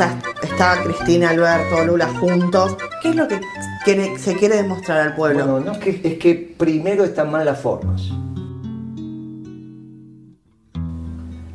[0.00, 2.76] está Cristina, Alberto, Lula juntos.
[3.02, 3.40] ¿Qué es lo que
[4.18, 5.44] se quiere demostrar al pueblo?
[5.46, 8.02] Bueno, no, es que, es que primero están mal las formas.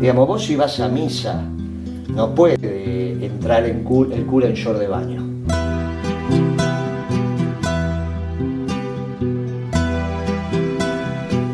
[0.00, 1.42] Digamos, vos si vas a misa,
[2.08, 5.26] no puede entrar en cu- el cura en short de baño.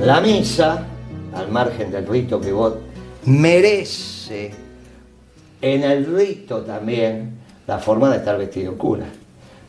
[0.03, 0.85] La misa,
[1.35, 2.75] al margen del rito que vos
[3.25, 4.53] merece,
[5.61, 9.07] en el rito también, la forma de estar vestido cura.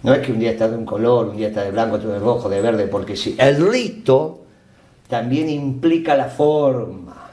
[0.03, 2.11] No es que un día está de un color, un día está de blanco, otro
[2.11, 3.35] de rojo, de verde, porque sí.
[3.37, 4.41] El rito
[5.07, 7.29] también implica la forma.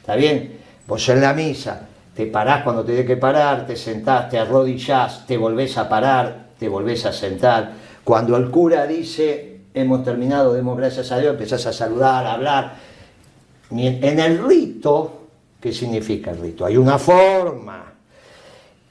[0.00, 0.58] ¿Está bien?
[0.86, 5.24] Vos en la misa te parás cuando te dé que parar, te sentás, te arrodillás,
[5.24, 7.74] te volvés a parar, te volvés a sentar.
[8.02, 12.74] Cuando el cura dice, hemos terminado, demos gracias a Dios, empezás a saludar, a hablar.
[13.70, 15.26] En el rito,
[15.60, 16.64] ¿qué significa el rito?
[16.64, 17.87] Hay una forma.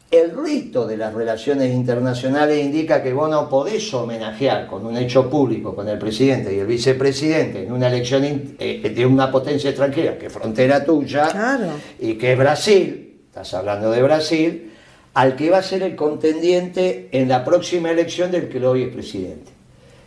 [0.10, 5.30] El rito de las relaciones internacionales indica que vos no podés homenajear con un hecho
[5.30, 9.70] público con el presidente y el vicepresidente en una elección in- eh, de una potencia
[9.70, 11.68] extranjera que es frontera tuya Claro.
[12.00, 14.72] y que es Brasil, estás hablando de Brasil,
[15.14, 18.94] al que va a ser el contendiente en la próxima elección del que hoy es
[18.94, 19.52] presidente.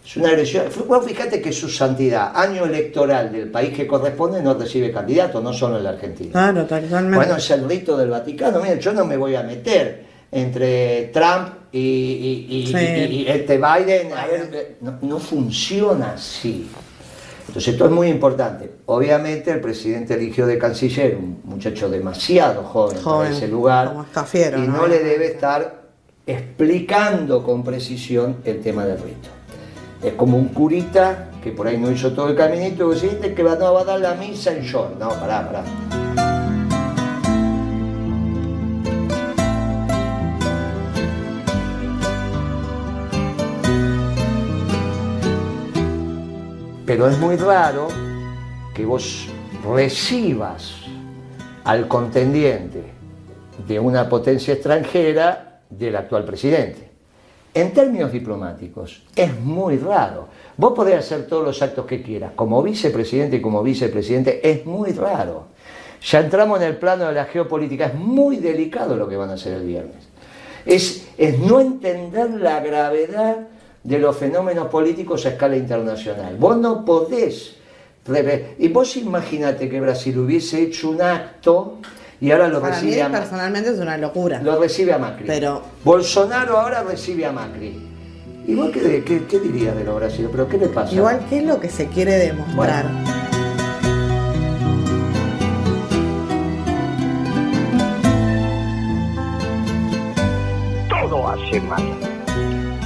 [0.04, 4.54] Es una elección, vos fíjate que su santidad, año electoral del país que corresponde, no
[4.54, 6.32] recibe candidato, no solo en la Argentina.
[6.32, 7.16] Claro, totalmente.
[7.16, 8.60] Bueno, es el rito del Vaticano.
[8.60, 12.76] Mira, yo no me voy a meter entre Trump y, y- y- Sí.
[12.76, 14.12] y- y este Biden.
[14.14, 16.68] A ver, no, no funciona así.
[17.46, 18.70] Entonces, esto es muy importante.
[18.86, 24.02] Obviamente, el presidente eligió de canciller un muchacho demasiado joven, Joven, para ese lugar como
[24.04, 24.76] Escafiero, y ¿no?
[24.78, 25.82] no le debe estar
[26.26, 29.28] explicando con precisión el tema del rito.
[30.02, 33.34] Es como un curita que por ahí no hizo todo el caminito y vos "Este
[33.34, 34.98] que va, va a dar la misa en short.
[34.98, 35.62] No, pará, pará.
[46.86, 47.88] Pero es muy raro
[48.74, 49.28] que vos
[49.74, 50.76] recibas
[51.64, 52.82] al contendiente
[53.68, 56.90] de una potencia extranjera del actual presidente.
[57.52, 60.28] En términos diplomáticos, es muy raro.
[60.56, 64.92] Vos podés hacer todos los actos que quieras, como vicepresidente y como vicepresidente, es muy
[64.92, 65.46] raro.
[66.02, 69.34] Ya entramos en el plano de la geopolítica, es muy delicado lo que van a
[69.34, 70.08] hacer el viernes.
[70.64, 73.48] Es, es no entender la gravedad
[73.82, 76.36] de los fenómenos políticos a escala internacional.
[76.36, 77.56] Vos no podés.
[78.58, 81.78] Y vos imagínate que Brasil hubiese hecho un acto
[82.20, 83.20] y ahora lo Para mí recibe a Macri.
[83.20, 84.42] personalmente es una locura.
[84.42, 85.24] Lo recibe a Macri.
[85.26, 87.86] Pero- Bolsonaro ahora recibe a Macri.
[88.46, 90.32] ¿Y vos qué, dirías de los brasileños?
[90.32, 90.94] ¿Pero qué le pasa?
[90.94, 92.86] Igual, ¿qué es lo que se quiere demostrar?
[100.88, 101.82] todo hace mal.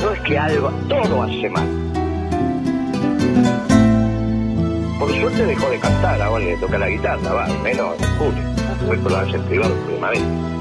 [0.01, 1.69] No es que algo, todo hace mal.
[4.99, 8.54] Por suerte dejó de cantar, ahora le toca la guitarra, va, menos en julio.
[8.87, 10.55] Por la en privado primavera.